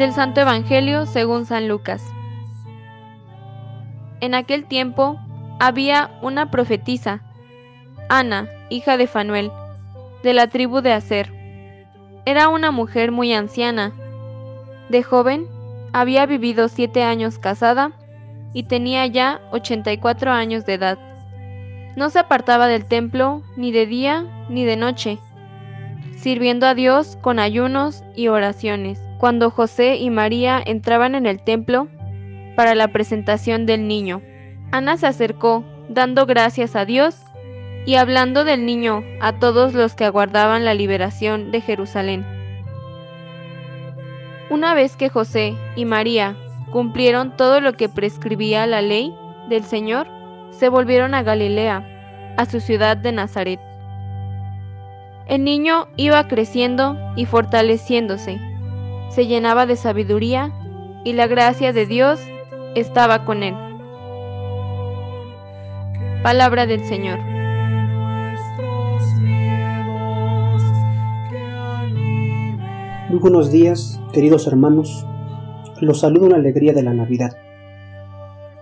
[0.00, 2.02] Del Santo Evangelio según San Lucas.
[4.22, 5.20] En aquel tiempo
[5.58, 7.20] había una profetisa,
[8.08, 9.52] Ana, hija de Fanuel,
[10.22, 11.30] de la tribu de Aser.
[12.24, 13.92] Era una mujer muy anciana.
[14.88, 15.46] De joven,
[15.92, 17.92] había vivido siete años casada
[18.54, 20.98] y tenía ya 84 años de edad.
[21.94, 25.18] No se apartaba del templo ni de día ni de noche,
[26.16, 29.09] sirviendo a Dios con ayunos y oraciones.
[29.20, 31.88] Cuando José y María entraban en el templo
[32.56, 34.22] para la presentación del niño,
[34.72, 37.18] Ana se acercó, dando gracias a Dios
[37.84, 42.24] y hablando del niño a todos los que aguardaban la liberación de Jerusalén.
[44.48, 46.34] Una vez que José y María
[46.72, 49.14] cumplieron todo lo que prescribía la ley
[49.50, 50.06] del Señor,
[50.50, 53.60] se volvieron a Galilea, a su ciudad de Nazaret.
[55.26, 58.49] El niño iba creciendo y fortaleciéndose,
[59.10, 60.52] se llenaba de sabiduría
[61.04, 62.20] y la gracia de Dios
[62.74, 63.54] estaba con él.
[66.22, 67.18] Palabra del Señor.
[73.08, 75.04] Muy buenos días, queridos hermanos.
[75.80, 77.36] Los saludo en la alegría de la Navidad.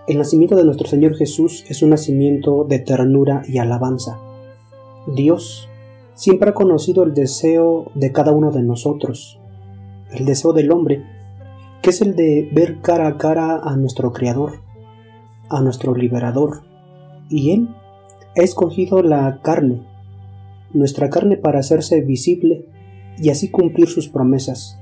[0.07, 4.19] El nacimiento de nuestro Señor Jesús es un nacimiento de ternura y alabanza.
[5.07, 5.69] Dios
[6.15, 9.38] siempre ha conocido el deseo de cada uno de nosotros,
[10.13, 11.05] el deseo del hombre,
[11.83, 14.63] que es el de ver cara a cara a nuestro Creador,
[15.49, 16.63] a nuestro Liberador,
[17.29, 17.69] y Él
[18.37, 19.83] ha escogido la carne,
[20.73, 22.67] nuestra carne para hacerse visible
[23.19, 24.79] y así cumplir sus promesas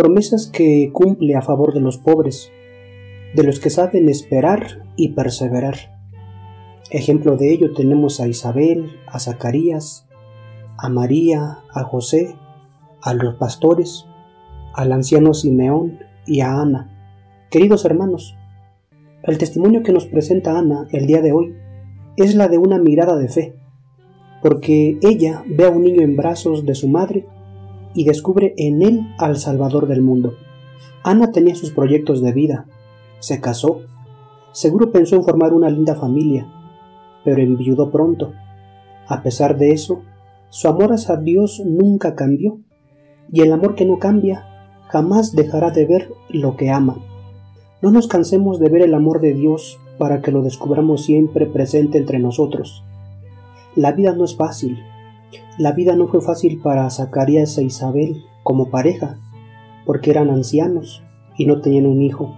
[0.00, 2.50] promesas que cumple a favor de los pobres,
[3.34, 5.76] de los que saben esperar y perseverar.
[6.90, 10.08] Ejemplo de ello tenemos a Isabel, a Zacarías,
[10.78, 12.34] a María, a José,
[13.02, 14.06] a los pastores,
[14.74, 16.90] al anciano Simeón y a Ana.
[17.50, 18.36] Queridos hermanos,
[19.22, 21.54] el testimonio que nos presenta Ana el día de hoy
[22.16, 23.54] es la de una mirada de fe,
[24.42, 27.26] porque ella ve a un niño en brazos de su madre
[27.94, 30.34] y descubre en él al Salvador del mundo.
[31.02, 32.66] Ana tenía sus proyectos de vida,
[33.18, 33.80] se casó,
[34.52, 36.46] seguro pensó en formar una linda familia,
[37.24, 38.32] pero enviudó pronto.
[39.08, 40.02] A pesar de eso,
[40.50, 42.60] su amor hacia Dios nunca cambió,
[43.32, 44.49] y el amor que no cambia
[44.90, 46.98] jamás dejará de ver lo que ama.
[47.82, 51.98] No nos cansemos de ver el amor de Dios para que lo descubramos siempre presente
[51.98, 52.84] entre nosotros.
[53.76, 54.78] La vida no es fácil,
[55.58, 59.18] la vida no fue fácil para Zacarías e Isabel como pareja,
[59.86, 61.02] porque eran ancianos
[61.36, 62.34] y no tenían un hijo.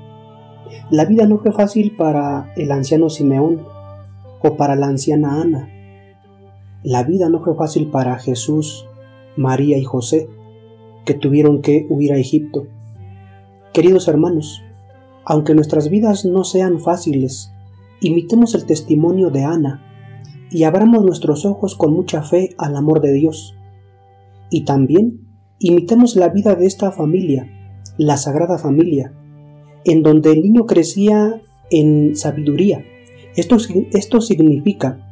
[0.91, 3.63] La vida no fue fácil para el anciano Simeón
[4.43, 5.69] o para la anciana Ana.
[6.83, 8.87] La vida no fue fácil para Jesús,
[9.37, 10.29] María y José,
[11.05, 12.67] que tuvieron que huir a Egipto.
[13.73, 14.63] Queridos hermanos,
[15.25, 17.53] aunque nuestras vidas no sean fáciles,
[18.01, 19.83] imitemos el testimonio de Ana
[20.51, 23.57] y abramos nuestros ojos con mucha fe al amor de Dios.
[24.51, 25.21] Y también
[25.59, 27.49] imitemos la vida de esta familia,
[27.97, 29.13] la Sagrada Familia,
[29.85, 32.85] en donde el niño crecía en sabiduría.
[33.35, 33.57] Esto,
[33.93, 35.09] esto significa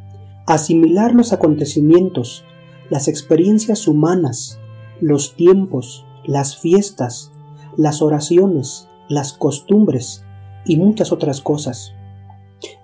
[0.46, 2.44] asimilar los acontecimientos,
[2.90, 4.59] las experiencias humanas,
[5.00, 7.32] los tiempos, las fiestas,
[7.76, 10.24] las oraciones, las costumbres
[10.64, 11.94] y muchas otras cosas.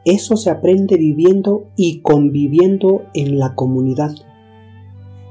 [0.04, 4.15] Eso se aprende viviendo y conviviendo en la comunidad.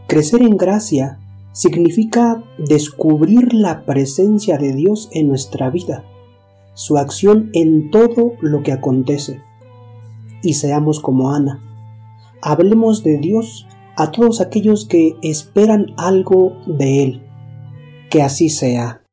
[0.07, 1.19] Crecer en gracia
[1.51, 6.03] significa descubrir la presencia de Dios en nuestra vida,
[6.73, 9.41] su acción en todo lo que acontece.
[10.43, 11.61] Y seamos como Ana.
[12.41, 17.21] Hablemos de Dios a todos aquellos que esperan algo de Él.
[18.09, 19.04] Que así sea.